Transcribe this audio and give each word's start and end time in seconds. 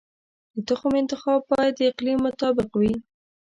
د 0.55 0.57
تخم 0.69 0.93
انتخاب 1.01 1.39
باید 1.51 1.73
د 1.77 1.81
اقلیم 1.91 2.17
مطابق 2.27 2.69
وي. 2.79 2.93